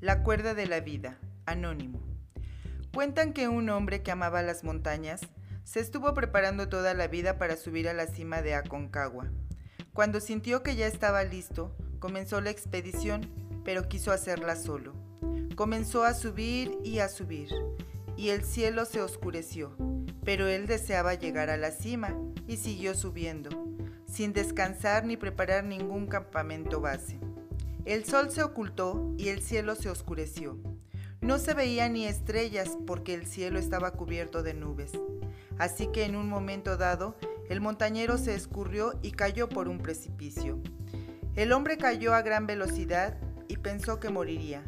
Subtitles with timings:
[0.00, 2.02] La cuerda de la vida, anónimo.
[2.92, 5.22] Cuentan que un hombre que amaba las montañas
[5.64, 9.30] se estuvo preparando toda la vida para subir a la cima de Aconcagua.
[9.94, 13.30] Cuando sintió que ya estaba listo, comenzó la expedición,
[13.64, 14.92] pero quiso hacerla solo.
[15.54, 17.48] Comenzó a subir y a subir,
[18.18, 19.74] y el cielo se oscureció,
[20.26, 22.14] pero él deseaba llegar a la cima
[22.46, 23.48] y siguió subiendo,
[24.06, 27.18] sin descansar ni preparar ningún campamento base.
[27.86, 30.58] El sol se ocultó y el cielo se oscureció.
[31.20, 34.90] No se veía ni estrellas porque el cielo estaba cubierto de nubes.
[35.56, 37.16] Así que en un momento dado,
[37.48, 40.60] el montañero se escurrió y cayó por un precipicio.
[41.36, 44.64] El hombre cayó a gran velocidad y pensó que moriría.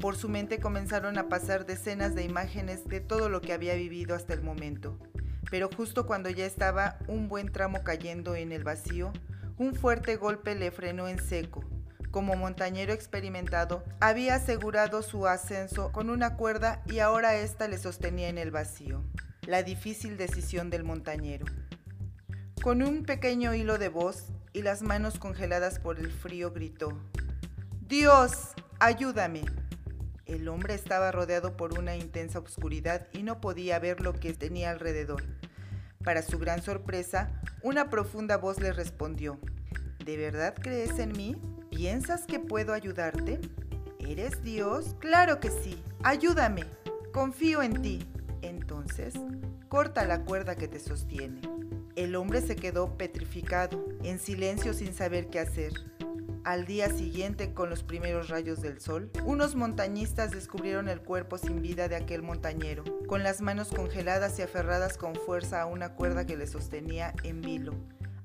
[0.00, 4.14] Por su mente comenzaron a pasar decenas de imágenes de todo lo que había vivido
[4.14, 4.98] hasta el momento.
[5.50, 9.12] Pero justo cuando ya estaba un buen tramo cayendo en el vacío,
[9.58, 11.62] un fuerte golpe le frenó en seco
[12.14, 18.28] como montañero experimentado, había asegurado su ascenso con una cuerda y ahora ésta le sostenía
[18.28, 19.02] en el vacío.
[19.48, 21.44] La difícil decisión del montañero.
[22.62, 26.96] Con un pequeño hilo de voz y las manos congeladas por el frío, gritó,
[27.88, 29.42] Dios, ayúdame.
[30.24, 34.70] El hombre estaba rodeado por una intensa oscuridad y no podía ver lo que tenía
[34.70, 35.24] alrededor.
[36.04, 39.40] Para su gran sorpresa, una profunda voz le respondió,
[40.04, 41.34] ¿De verdad crees en mí?
[41.74, 43.40] ¿Piensas que puedo ayudarte?
[43.98, 44.94] ¿Eres Dios?
[45.00, 45.76] Claro que sí.
[46.04, 46.62] Ayúdame.
[47.12, 48.06] Confío en ti.
[48.42, 49.14] Entonces,
[49.68, 51.40] corta la cuerda que te sostiene.
[51.96, 55.72] El hombre se quedó petrificado, en silencio sin saber qué hacer.
[56.44, 61.60] Al día siguiente, con los primeros rayos del sol, unos montañistas descubrieron el cuerpo sin
[61.60, 66.24] vida de aquel montañero, con las manos congeladas y aferradas con fuerza a una cuerda
[66.24, 67.74] que le sostenía en vilo,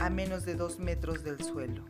[0.00, 1.84] a menos de dos metros del suelo.